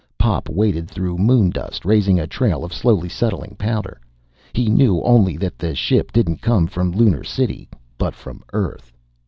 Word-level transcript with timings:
Pop 0.17 0.49
waded 0.49 0.89
through 0.89 1.19
moondust, 1.19 1.85
raising 1.85 2.19
a 2.19 2.25
trail 2.25 2.63
of 2.65 2.73
slowly 2.73 3.07
settling 3.07 3.55
powder. 3.55 4.01
He 4.51 4.67
knew 4.67 4.99
only 5.03 5.37
that 5.37 5.59
the 5.59 5.75
ship 5.75 6.11
didn't 6.11 6.41
come 6.41 6.65
from 6.65 6.91
Lunar 6.91 7.23
City, 7.23 7.69
but 7.99 8.15
from 8.15 8.41
Earth. 8.51 8.91